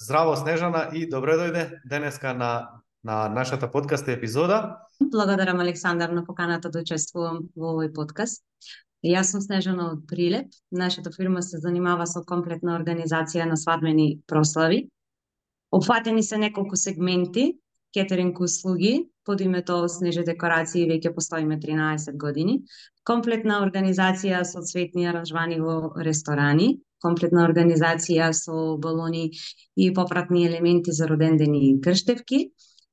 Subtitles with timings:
[0.00, 4.78] здраво Снежана и добре дојде денеска на на нашата подкаст епизода.
[5.00, 8.42] Благодарам Александар на поканата да учествувам во овој подкаст.
[9.06, 10.50] Јас сум Снежана од Прилеп.
[10.70, 14.88] Нашата фирма се занимава со комплетна организација на свадбени прослави.
[15.70, 17.54] Опфатени се неколку сегменти,
[17.94, 22.64] кетеринг услуги, под името Снеже декорации веќе постоиме 13 години.
[23.04, 29.30] Комплетна организација со цветни аранжмани во ресторани, комплетна организација со балони
[29.76, 32.48] и попратни елементи за родендени и крштевки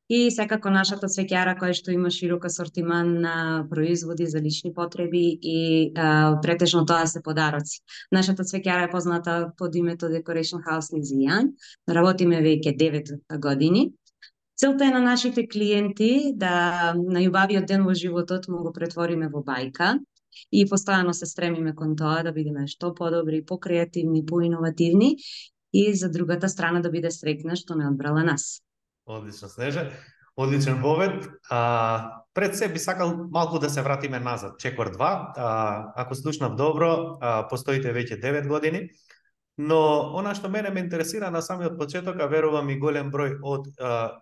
[0.09, 5.91] и секако нашата цвеќара која што има широк асортиман на производи за лични потреби и
[5.95, 7.81] а, претежно тоа се подароци.
[8.11, 11.55] Нашата цвеќара е позната под името Decoration House Лизијан.
[11.89, 13.93] Работиме веќе 9 години.
[14.55, 19.97] Целта е на нашите клиенти да најубавиот ден во животот му го претвориме во бајка
[20.51, 25.15] и постојано се стремиме кон тоа да бидеме што подобри, покреативни, поиновативни
[25.73, 28.61] и за другата страна да биде срекна што не одбрала нас.
[29.05, 29.91] Одлично, Снеже.
[30.37, 31.29] Одличен повед.
[31.49, 34.59] А, пред се би сакал малку да се вратиме назад.
[34.59, 34.99] Чекор 2.
[34.99, 38.89] А, ако слушнав добро, а, постоите веќе 9 години.
[39.57, 43.69] Но она што мене ме интересира на самиот почеток, а верувам и голем број од,
[43.79, 44.19] а,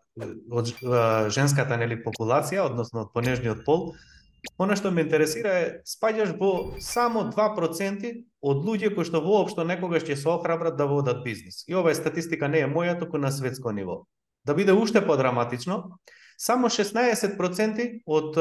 [0.52, 3.96] од а, женската нели популација, односно од понежниот пол,
[4.58, 8.10] Она што ме интересира е спаѓаш во само 2%
[8.44, 11.64] од луѓе кои што воопшто некогаш ќе се охрабрат да водат бизнис.
[11.68, 14.04] И ова е статистика не е моја, туку на светско ниво.
[14.46, 15.98] Да биде уште подраматично,
[16.38, 18.38] само 16% од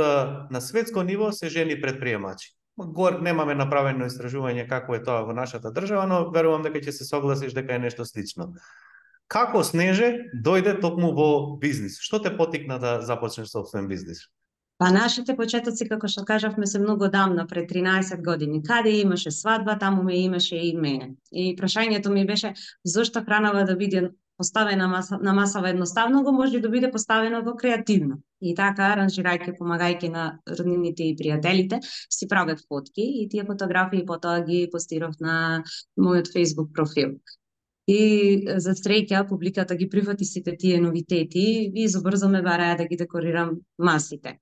[0.50, 2.50] на светско ниво се жени предприемачи.
[2.76, 7.06] Гор немаме направено истражување како е тоа во нашата држава, но верувам дека ќе се
[7.06, 8.50] согласиш дека е нешто слично.
[9.28, 12.00] Како Снеже дојде токму во бизнис?
[12.02, 14.26] Што те потикна да започнеш собствен бизнис?
[14.82, 18.64] Па нашите почетоци, како што кажавме, се многу давно, пред 13 години.
[18.66, 21.12] Каде имаше свадба, таму ме имаше и мене.
[21.30, 22.50] И прашањето ми беше,
[22.94, 24.02] зошто хранава да биде
[24.36, 28.18] поставена маса, на масава едноставно, го може да биде поставено во креативно.
[28.40, 34.42] И така, аранжирајќи, помагајќи на роднините и пријателите, си правев фотки и тие фотографии потоа
[34.42, 35.62] ги постирав на
[35.94, 37.20] мојот Facebook профил.
[37.86, 38.02] И
[38.58, 43.60] за среќа публиката ги прифати сите тие новитети и забрзо ме бараја да ги декорирам
[43.78, 44.40] масите.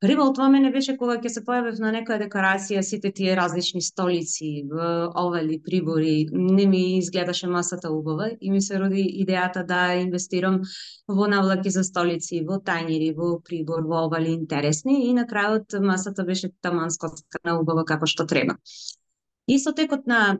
[0.00, 4.50] Прво тоа мене беше кога ќе се појавев на некоја декорација, сите тие различни столици,
[5.22, 10.60] овали, прибори, не ми изгледаше масата убава и ми се роди идејата да инвестирам
[11.08, 16.22] во навлаки за столици, во тајнири, во прибор, во овали интересни и на крајот масата
[16.30, 18.54] беше таман скоцкана убава како што треба.
[19.48, 20.38] И со текот на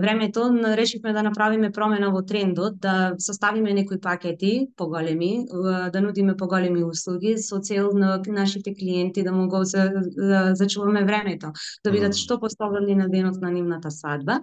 [0.00, 0.40] времето
[0.76, 5.44] решивме да направиме промена во трендот, да составиме некои пакети поголеми,
[5.92, 9.68] да нудиме поголеми услуги со цел на нашите клиенти да могат
[10.16, 11.52] да зачуваме времето,
[11.84, 14.40] да бидат што поставени на денот на нивната свадба.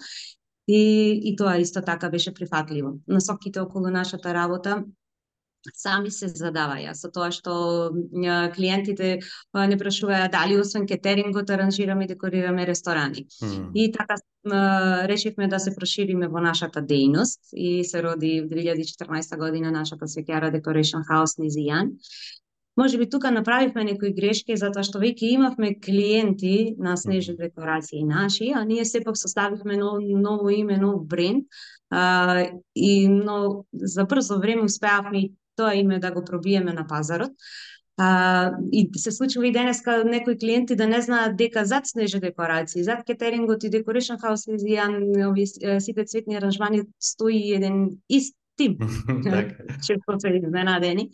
[0.67, 2.99] И, и тоа исто така беше прифатливо.
[3.07, 4.83] Насоките околу нашата работа
[5.73, 7.91] сами се задаваја со тоа што
[8.55, 9.19] клиентите
[9.53, 13.27] не прашуваат дали освен кетерингот аранжираме и декорираме ресторани.
[13.41, 13.71] Mm.
[13.73, 14.15] И така
[15.07, 20.51] решивме да се прошириме во нашата дејност и се роди в 2014 година нашата свеќара
[20.51, 21.95] Decoration House Низијан.
[22.77, 28.49] Може би тука направивме некои грешки затоа што веќе имавме клиенти на снежни декорации наши,
[28.55, 31.45] а ние сепак составивме ново, ново име, нов бренд,
[31.89, 37.31] а, и но за брзо време успеавме тоа име да го пробиеме на пазарот.
[37.97, 42.83] А, и се случува и денеска некои клиенти да не знаат дека зад снежни декорации,
[42.83, 44.79] зад кетерингот и декоришн хаус и
[45.25, 45.45] ови
[45.79, 48.77] сите цветни аранжмани стои еден ист тим.
[49.85, 51.09] Често се изненадени.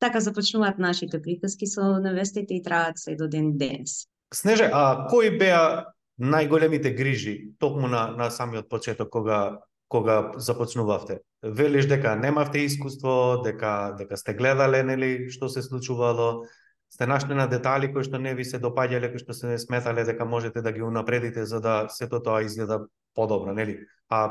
[0.00, 4.06] Така започнуваат нашите приказки со невестите и траат се до ден денес.
[4.34, 5.86] Снеже, а кои беа
[6.18, 11.18] најголемите грижи токму на, на самиот почеток кога кога започнувавте?
[11.42, 16.46] Велиш дека немавте искуство, дека дека сте гледале нели што се случувало,
[16.90, 20.06] сте нашли на детали кои што не ви се допаѓале, кои што се не сметале
[20.06, 22.86] дека можете да ги унапредите за да сето тоа изгледа
[23.18, 23.80] подобро, нели?
[24.08, 24.30] А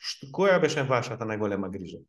[0.00, 2.00] што, која беше вашата најголема грижа?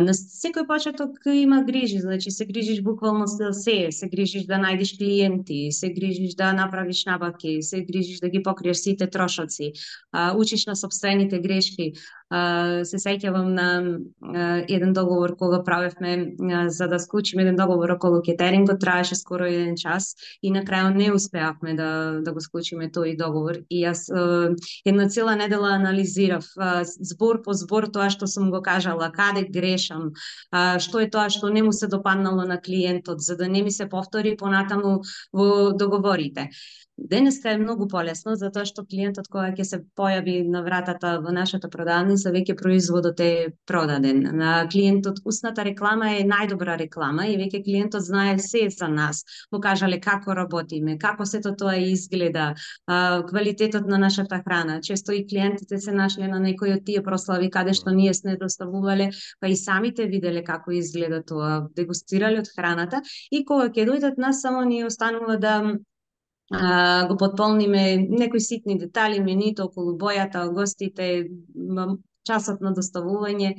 [0.00, 4.96] На секој почеток има грижи, значи се грижиш буквално за се, се грижиш да најдеш
[4.98, 9.72] клиенти, се грижиш да направиш набавки, се грижиш да ги покриеш сите трошоци,
[10.36, 11.92] учиш на собствените грешки,
[12.32, 13.68] се сеќавам на
[14.68, 16.34] еден договор кога правевме
[16.68, 21.12] за да склучиме еден договор околу кетерингот, траеше скоро еден час и на крајот не
[21.12, 24.08] успеавме да да го склучиме тој договор и јас
[24.84, 26.44] една цела недела анализирав
[26.86, 30.12] збор по збор тоа што сум го кажала, каде грешам,
[30.80, 33.88] што е тоа што не му се допаднало на клиентот за да не ми се
[33.88, 36.48] повтори понатаму во договорите.
[36.96, 41.66] Денеска е многу полесно затоа што клиентот кога ќе се појави на вратата во нашата
[41.68, 44.20] продавница веќе производот е продаден.
[44.38, 49.24] На клиентот устната реклама е најдобра реклама и веќе клиентот знае се за нас.
[49.50, 52.52] Покажале како работиме, како сето тоа изгледа,
[53.30, 54.80] квалитетот на нашата храна.
[54.80, 59.10] Често и клиентите се нашле на некои од тие прослави каде што ние сме доставувале,
[59.40, 63.02] па и самите виделе како изгледа тоа, дегустирале од храната
[63.32, 65.58] и кога ќе дојдат нас само ни останува да
[66.52, 71.28] а, го подполниме некои ситни детали, менито околу бојата, гостите,
[72.24, 73.54] часот на доставување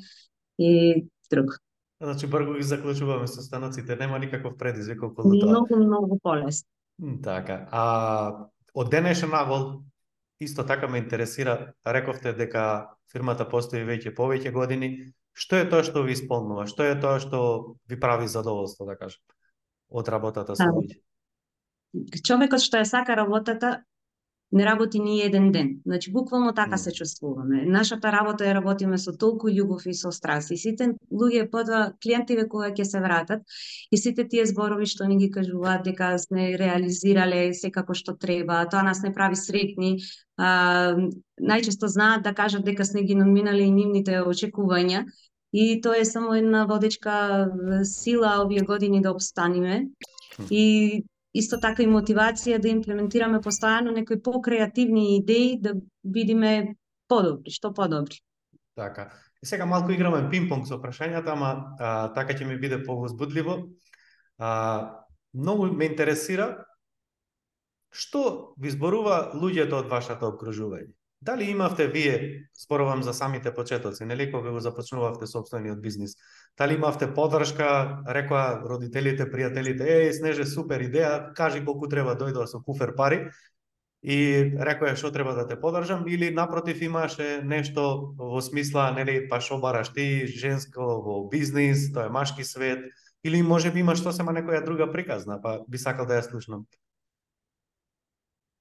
[0.57, 1.57] и друг.
[2.01, 5.49] Значи, брго ги заклучуваме со станоците, нема никаков предизвик околу тоа.
[5.49, 6.69] Многу, многу полесно.
[7.23, 7.67] Така.
[7.71, 9.83] А од денешен навол,
[10.39, 15.13] исто така ме интересира, рековте дека фирмата постои веќе повеќе години.
[15.35, 16.67] Што е тоа што ви исполнува?
[16.67, 17.39] Што е тоа што
[17.87, 19.23] ви прави задоволство, да кажем,
[19.89, 20.99] од работата со луѓе?
[22.23, 23.81] Човекот што ја сака работата
[24.51, 25.81] не работи ни еден ден.
[25.85, 27.65] Значи, буквално така се чувствуваме.
[27.65, 30.51] Нашата работа ја работиме со толку љубов и со страст.
[30.51, 33.41] И сите луѓе потоа клиентиве кога ќе се вратат
[33.91, 38.83] и сите тие зборови што ни ги кажуваат дека сме реализирале секако што треба, тоа
[38.83, 39.97] нас не прави сретни.
[40.37, 40.95] А,
[41.41, 45.03] најчесто знаат да кажат дека сме ги надминали и нивните очекувања
[45.51, 47.49] и тоа е само една водечка
[47.83, 49.87] сила овие години да обстаниме.
[50.51, 51.03] И
[51.35, 56.75] исто така и мотивација да имплементираме постојано некои покреативни идеи да бидиме
[57.07, 58.21] подобри, што подобри.
[58.75, 59.11] Така.
[59.43, 63.59] И сега малку играме пинг-понг со прашањата, ама а, така ќе ми биде повозбудливо.
[64.37, 65.03] А,
[65.33, 66.65] многу ме интересира
[67.95, 70.91] што ви зборува луѓето од вашата окружување.
[71.25, 76.17] Дали имавте вие, зборувам за самите почетоци, нели кога го започнувавте собствениот бизнис,
[76.57, 82.47] дали имавте поддршка, рекоа родителите, пријателите, е, Снеже, супер идеја, кажи колку треба да дојдоа
[82.47, 83.29] со куфер пари,
[84.01, 89.41] и рекоа што треба да те поддржам, или напротив имаше нешто во смисла, нели, па
[89.41, 92.87] што бараш ти, женско во бизнис, тоа е машки свет,
[93.23, 96.67] или може би има што сема некоја друга приказна, па би сакал да ја слушнам.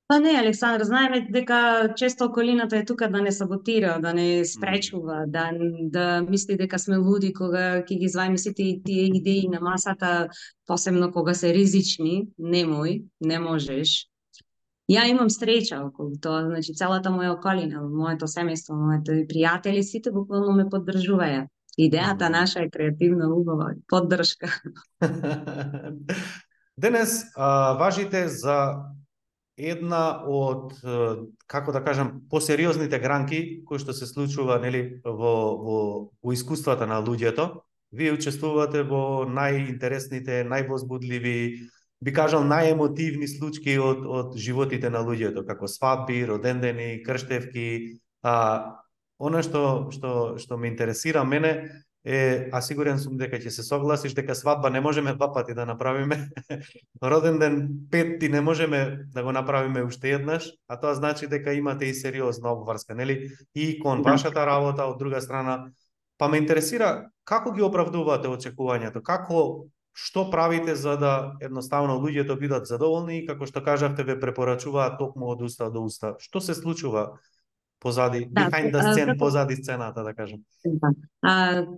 [0.06, 5.24] Па не, Александр, знаеме дека често околината е тука да не саботира, да не спречува,
[5.26, 10.28] да, да мисли дека сме луди кога ќе ги звајме сите тие идеи на масата,
[10.66, 14.10] посебно кога се ризични, немој, не можеш.
[14.92, 20.52] Ја имам среќа околу тоа, значи целата моја околина, моето семејство, моите пријатели, сите буквално
[20.58, 21.46] ме поддржуваја.
[21.80, 24.52] Идејата наша е креативна, убава, поддршка.
[26.76, 28.84] Денес а, важите за
[29.56, 30.72] една од
[31.46, 35.78] како да кажам посериозните гранки кои што се случува нели во во
[36.22, 37.62] во искуствата на луѓето.
[37.94, 41.70] Вие учествувате во најинтересните, највозбудливи,
[42.02, 48.82] би кажал најемотивни случаи од од животите на луѓето, како свадби, родендени, крштевки, а
[49.18, 54.12] она што што што ме интересира мене е, а сигурен сум дека ќе се согласиш
[54.12, 56.28] дека свадба не можеме два пати да направиме.
[57.02, 61.86] Роден ден петти не можеме да го направиме уште еднаш, а тоа значи дека имате
[61.86, 63.30] и сериозна обврска, нели?
[63.54, 64.10] И кон да.
[64.12, 65.70] вашата работа од друга страна.
[66.18, 69.64] Па ме интересира како ги оправдувате очекувањето, како
[69.94, 75.30] што правите за да едноставно луѓето бидат задоволни и како што кажавте ве препорачуваат токму
[75.32, 76.16] од уста до уста.
[76.20, 77.14] Што се случува
[77.84, 79.18] позади, да, behind the scene, како...
[79.18, 80.40] позади сцената, да кажем.
[80.64, 80.90] Да.
[81.20, 81.34] А,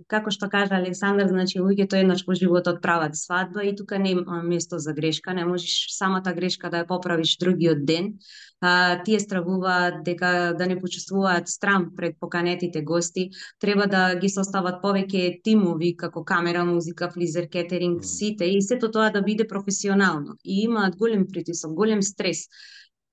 [0.07, 4.79] како што кажа Александар, значи луѓето еднаш по животот прават свадба и тука нема место
[4.79, 8.13] за грешка, не можеш самата грешка да ја поправиш другиот ден.
[8.61, 14.79] А, тие стравуваат дека да не почувствуваат страм пред поканетите гости, треба да ги состават
[14.79, 20.39] повеќе тимови како камера, музика, флизер, кетеринг, сите и сето тоа да биде професионално.
[20.45, 22.47] И имаат голем притисок, голем стрес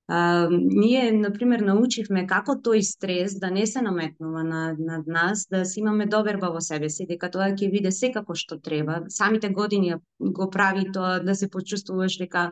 [0.07, 5.63] А, ние, например, научивме како тој стрес да не се наметнува над, над нас, да
[5.65, 8.99] си имаме доверба во себе си, дека тоа ќе биде секако што треба.
[9.09, 12.51] Самите години го прави тоа да се почувствуваш дека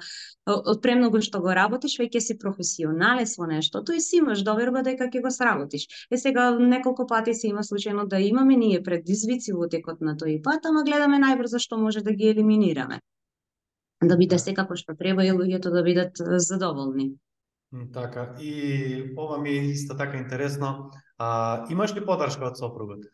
[0.50, 5.12] од премногу што го работиш, веќе си професионалец во нештото и си имаш доверба дека
[5.14, 5.86] ќе го сработиш.
[6.10, 10.42] Е сега неколку пати се има случајно да имаме ние предизвици во текот на тој
[10.42, 12.98] пат, ама гледаме најбрзо што може да ги елиминираме.
[14.02, 14.40] Да биде да.
[14.40, 17.14] секако што треба и луѓето да бидат задоволни.
[17.94, 20.92] Така, и ова ми е исто така интересно.
[21.18, 23.06] А, имаш ли поддршка од сопругот?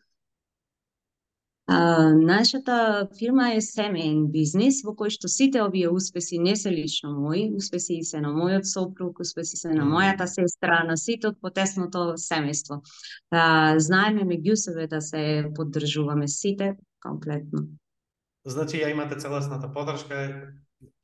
[1.66, 7.14] А, нашата фирма е семеен бизнис во кој што сите овие успеси не се лично
[7.14, 12.18] мои, успеси се на мојот сопруг, успеси се на мојата сестра, на сите од потесното
[12.20, 12.82] семејство.
[13.30, 17.64] А, знаеме меѓу себе да се поддржуваме сите комплетно.
[18.44, 20.52] Значи ја имате целосната поддршка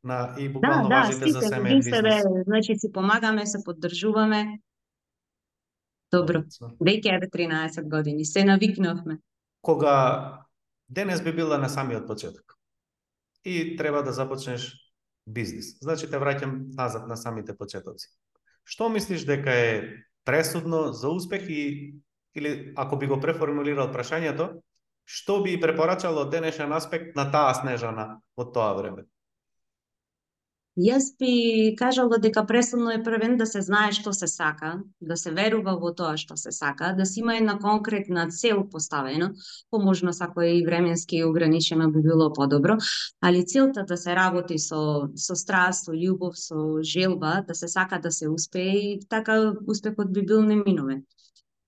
[0.06, 3.58] на и Да, буквално да, важите за сите семеен меѓу себе, значи си помагаме, се
[3.64, 4.60] поддржуваме.
[6.12, 6.44] Добро,
[6.80, 9.18] веќе еве 13 години, се навикнавме.
[9.60, 9.96] Кога
[10.88, 12.54] денес би била на самиот почеток
[13.44, 14.72] и треба да започнеш
[15.26, 15.78] бизнис.
[15.82, 18.08] Значи те враќам назад на самите почетоци.
[18.64, 19.72] Што мислиш дека е
[20.24, 21.94] пресудно за успех и
[22.36, 24.60] или ако би го преформулирал прашањето,
[25.08, 29.06] што би препорачало денешен аспект на таа Снежана од тоа време?
[30.76, 35.16] Јас би кажала да дека пресудно е првен да се знае што се сака, да
[35.16, 39.30] се верува во тоа што се сака, да се има една конкретна цел поставена,
[39.70, 42.76] поможно сако е и временски ограничено би било подобро,
[43.22, 47.98] али целта да се работи со со страст, со љубов, со желба, да се сака
[47.98, 51.06] да се успее и така успехот би бил неминовен.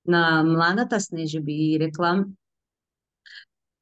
[0.05, 2.27] На младата Снежи би рекла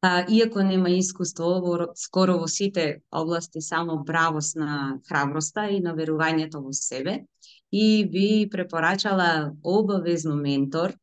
[0.06, 5.96] А, иако нема искуство во скоро во сите области, само бравост на храброста и на
[5.98, 7.24] верувањето во себе,
[7.72, 10.94] и би препорачала обавезно ментор,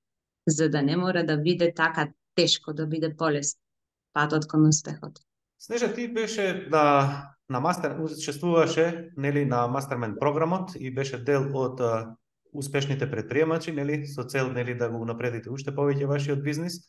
[0.47, 3.59] за да не мора да биде така тешко, да биде полесно
[4.13, 5.19] патот кон успехот.
[5.59, 11.79] Снежа, ти беше на на мастер учествуваше нели на мастермен програмот и беше дел од
[11.81, 12.15] а,
[12.53, 16.79] успешните предприемачи, нели, со цел нели да го унапредите уште повеќе вашиот бизнис.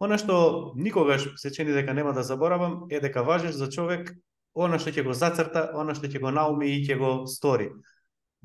[0.00, 4.12] Она што никогаш се чини дека нема да заборавам е дека важиш за човек
[4.56, 7.70] она што ќе го зацрта, она што ќе го науми и ќе го стори.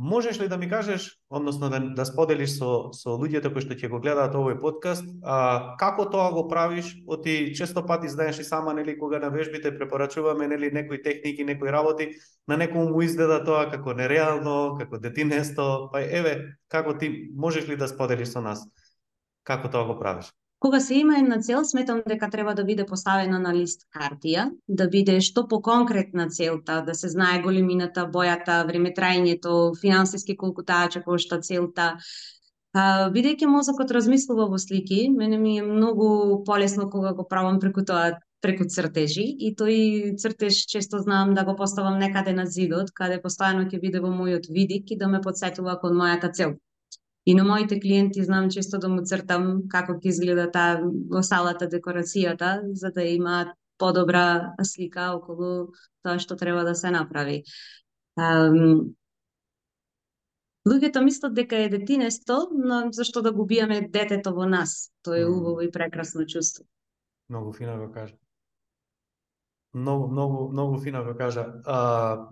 [0.01, 3.89] Можеш ли да ми кажеш, односно да, да споделиш со, со луѓето кои што ќе
[3.91, 6.89] го гледаат овој подкаст, а, како тоа го правиш?
[7.05, 11.71] Оти често пати знаеш и сама, нели, кога на вежбите препорачуваме, нели, некои техники, некои
[11.71, 12.09] работи,
[12.47, 17.77] на некому му изгледа тоа како нереално, како детинесто, па еве, како ти можеш ли
[17.77, 18.65] да споделиш со нас?
[19.43, 20.33] Како тоа го правиш?
[20.61, 24.85] Кога се има една цел, сметам дека треба да биде поставена на лист хартија, да
[24.93, 31.41] биде што поконкретна целта, да се знае големината, бојата, времетрајањето, финансиски колку таа ќе кошта
[31.41, 31.87] целта.
[32.77, 37.81] А, бидејќи мозокот размислува во слики, мене ми е многу полесно кога го правам преку
[37.81, 43.17] тоа преку цртежи и тој цртеж често знам да го поставам некаде на зидот, каде
[43.25, 46.59] постојано ќе биде во мојот видик и да ме подсетува кон мојата цел.
[47.25, 51.67] И на моите клиенти знам често да му цртам како ќе изгледа таа во салата
[51.69, 57.43] декорацијата, за да имаат подобра слика околу тоа што треба да се направи.
[58.17, 58.93] Um,
[60.67, 64.91] луѓето мислат дека е детинесто, но зашто да го убијаме детето во нас?
[65.01, 66.65] Тоа е убаво и прекрасно чувство.
[67.29, 68.15] Многу фино го кажа.
[69.73, 71.45] Многу, многу, многу фино го кажа.
[71.65, 72.29] А,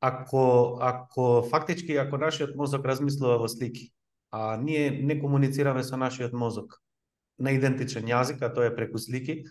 [0.00, 3.93] ако, ако фактички, ако нашиот мозок размислува во слики,
[4.34, 6.80] а ние не комуницираме со нашиот мозок
[7.38, 9.44] на идентичен јазик, а тоа е преку слики.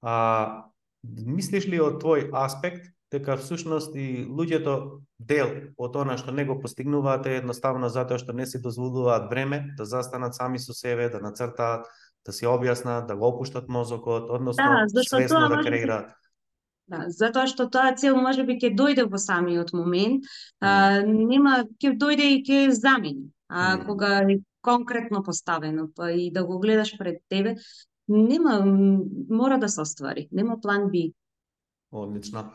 [0.00, 0.64] А,
[1.04, 6.56] мислиш ли од твој аспект дека всушност и луѓето дел од она што не го
[6.62, 11.20] постигнуваат е едноставно затоа што не си дозволуваат време да застанат сами со себе, да
[11.20, 11.84] нацртаат,
[12.24, 16.16] да си објаснат, да го опуштат мозокот, односно Да, свесно да може креираат.
[16.88, 20.24] Да, затоа што тоа цел може би ќе дојде во самиот момент,
[20.60, 23.28] а, нема ќе дојде и ќе замени.
[23.54, 23.86] А Мм.
[23.86, 27.56] кога е конкретно поставено, па и да го гледаш пред тебе,
[28.08, 28.64] нема
[29.30, 31.12] мора да се оствари, нема план Б.
[31.92, 32.52] Одлично.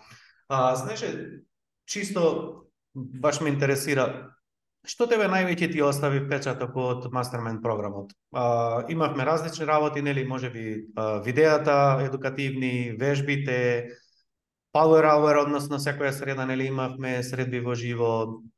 [0.49, 1.41] А, знаеше,
[1.85, 2.63] чисто
[2.95, 4.33] баш ме интересира,
[4.87, 8.13] што тебе највеќе ти остави впечаток од Mastermind програмот?
[8.33, 13.89] А, имавме различни работи, нели, може би а, видеата едукативни, вежбите,
[14.77, 18.09] Power Hour, односно секоја среда, нели, имавме средби во живо,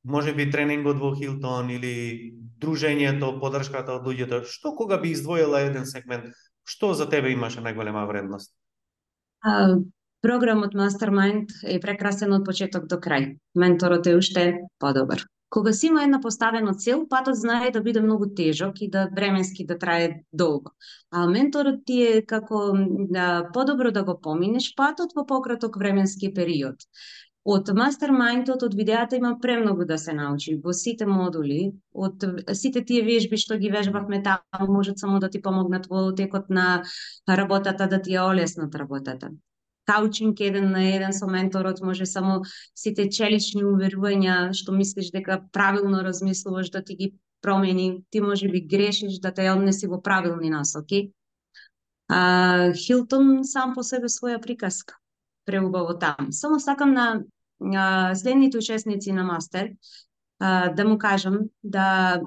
[0.03, 4.41] може би тренингот во Хилтон или дружењето, поддршката од луѓето.
[4.43, 6.33] Што кога би издвоила еден сегмент,
[6.67, 8.51] што за тебе имаше најголема вредност?
[9.47, 9.79] А,
[10.19, 13.37] програмот Mastermind е прекрасен од почеток до крај.
[13.55, 14.45] Менторот е уште
[14.75, 15.23] подобар.
[15.49, 19.65] Кога си има една поставена цел, патот знае да биде многу тежок и да временски
[19.65, 20.71] да трае долго.
[21.11, 22.73] А менторот ти е како
[23.09, 26.85] да, подобро да го поминеш патот во пократок временски период.
[27.49, 30.55] Од мастермајндот, од видеата има премногу да се научи.
[30.63, 35.41] Во сите модули, од сите тие вежби што ги вежбавме таму, можат само да ти
[35.41, 36.83] помогнат во текот на
[37.27, 39.33] работата, да ти ја олеснат работата
[39.89, 42.41] каучинг еден на еден со менторот може само
[42.77, 48.61] сите челични уверувања што мислиш дека правилно размислуваш да ти ги промени, ти може би
[48.61, 51.11] грешиш да те однеси во правилни насоки.
[52.07, 54.97] А, Хилтон сам по себе своја приказка
[55.45, 56.31] преубаво там.
[56.31, 57.23] Само сакам на
[57.73, 59.71] а, следните учесници на мастер
[60.39, 62.21] а, да му кажам да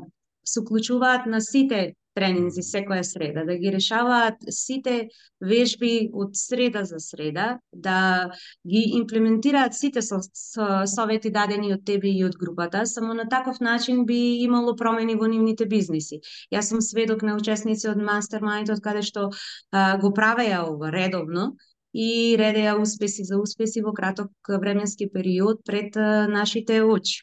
[0.44, 5.08] се уклучуваат на сите тренинзи секоја среда, да ги решаваат сите
[5.40, 8.30] вежби од среда за среда, да
[8.68, 13.60] ги имплементираат сите со, со совети дадени од тебе и од групата, само на таков
[13.60, 16.20] начин би имало промени во нивните бизниси.
[16.52, 19.30] Јас сум сведок на учесници од Мастермайндот каде што
[19.70, 21.52] а, го правеа ова редовно
[21.92, 27.22] и редеа успеси за успеси во краток временски период пред а, нашите очи.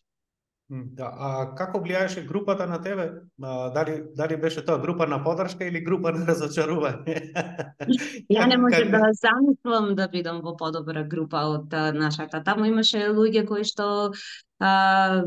[0.69, 3.07] Да, а како влијаеше групата на тебе?
[3.41, 7.15] А, дали дали беше тоа група на подршка или група на разочарување?
[8.35, 12.43] Ја не можам да замислам да бидам во подобра група од нашата.
[12.45, 14.11] Таму имаше луѓе кои што
[14.59, 15.23] а,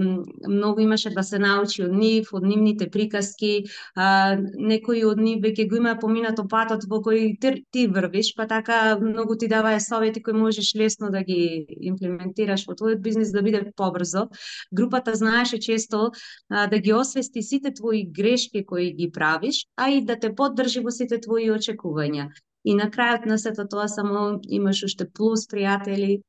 [0.48, 3.64] многу имаше да се научи од нив, од нивните приказки,
[3.96, 8.46] а, некои од нив веќе го има поминато патот во кој ти, ти врвиш, па
[8.46, 13.42] така многу ти давае совети кои можеш лесно да ги имплементираш во твојот бизнис да
[13.42, 14.28] биде побрзо.
[14.72, 16.10] Групата знаеше често
[16.48, 20.80] а, да ги освести сите твои грешки кои ги правиш, а и да те поддржи
[20.80, 22.28] во сите твои очекувања.
[22.64, 26.22] И на крајот на сето тоа само имаш уште плюс пријатели.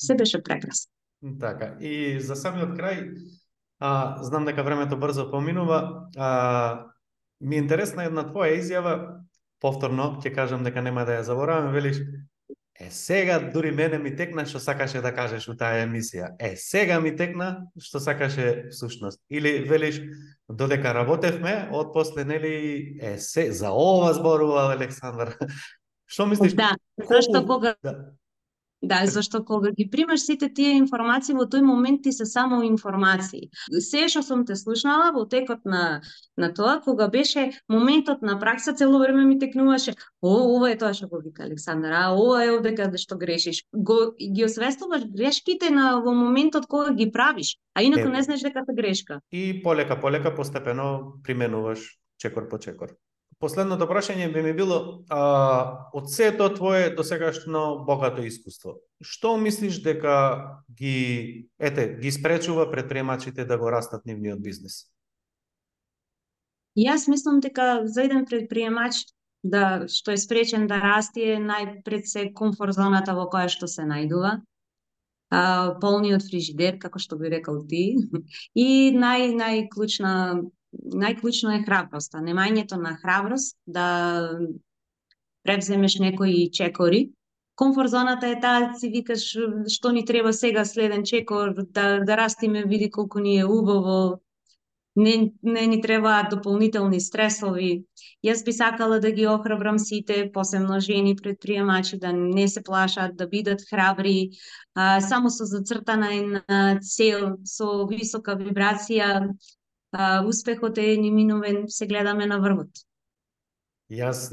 [0.00, 0.90] Се беше прекрасно.
[1.40, 3.16] Така, и за самиот крај,
[3.80, 6.86] а, знам дека времето брзо поминува, а,
[7.40, 8.94] ми е интересна една твоја изјава,
[9.60, 12.02] повторно ќе кажам дека нема да ја заборавам, велиш,
[12.74, 16.34] е сега дури мене ми текна што сакаше да кажеш у таа емисија.
[16.42, 19.22] Е сега ми текна што сакаше всушност.
[19.30, 20.02] Или велиш,
[20.48, 25.38] додека работевме, од после нели е се за ова зборува Александар.
[26.06, 26.52] Што мислиш?
[26.52, 26.76] Да,
[27.08, 28.12] зашто кога да
[28.84, 33.48] Да, зашто кога ги примаш сите тие информации во тој момент ти се само информации.
[33.80, 36.02] Се што сум те слушнала во текот на
[36.36, 40.92] на тоа кога беше моментот на пракса цело време ми текнуваше о ова е тоа
[40.92, 43.64] што го вика Александар, а ова е овдека што грешиш.
[43.72, 48.68] Го ги освестуваш грешките на во моментот кога ги правиш, а инаку не знаеш дека
[48.68, 49.20] се грешка.
[49.32, 52.92] И полека полека постепено применуваш чекор по чекор.
[53.40, 60.62] Последното прашање би ми било, а, од сето твое досегашно богато искуство, што мислиш дека
[60.70, 64.86] ги, ете, ги спречува предпремачите да го растат нивниот бизнес?
[66.78, 69.04] Јас мислам дека за еден предприемач
[69.44, 73.84] да што е спречен да расти е најпред се комфорт зоната во која што се
[73.86, 74.40] најдува,
[75.30, 75.42] а,
[75.80, 77.84] полниот фрижидер, како што би рекол ти,
[78.66, 80.14] и нај најклучна
[80.94, 84.38] најклучно е храброста, немањето на храброст да
[85.44, 87.10] превземеш некои чекори.
[87.56, 89.28] Комфорт зоната е таа, си викаш
[89.70, 94.20] што ни треба сега следен чекор, да, да растиме, види колку ни е убаво,
[94.96, 97.84] не, не ни требаат дополнителни стресови.
[98.24, 103.26] Јас би сакала да ги охрабрам сите, посебно жени предприемачи, да не се плашат, да
[103.26, 104.30] бидат храбри,
[104.74, 109.34] а, само со зацртана една цел, со висока вибрација,
[109.94, 112.84] а, успехот е неминовен, се гледаме на врвот.
[113.92, 114.32] Јас,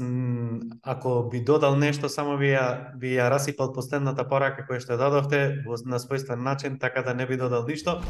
[0.82, 5.62] ако би додал нешто, само би ја, би ја расипал последната порака која што дадовте
[5.86, 8.00] на својствен начин, така да не би додал ништо.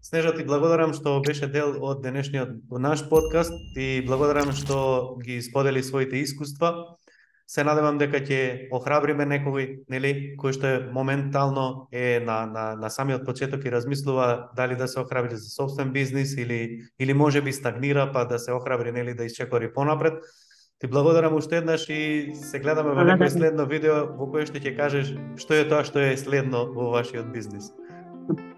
[0.00, 5.82] Снежа ти благодарам што беше дел од денешниот наш подкаст и благодарам што ги сподели
[5.82, 6.96] своите искуства
[7.46, 12.90] се надевам дека ќе охрабриме некој, нели, кој што е моментално е на, на, на
[12.90, 17.52] самиот почеток и размислува дали да се охрабри за собствен бизнис или или може би
[17.52, 20.14] стагнира па да се охрабри нели да исчекори понапред.
[20.78, 24.76] Ти благодарам уште еднаш и се гледаме во некој следно видео во кое што ќе
[24.76, 27.72] кажеш што е тоа што е следно во вашиот бизнис.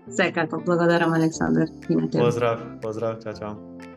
[0.09, 1.67] Секако, благодарам Александар.
[2.13, 3.96] Поздрав, поздрав, чао, чао.